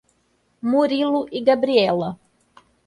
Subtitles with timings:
[0.69, 2.17] Murilo e Gabriela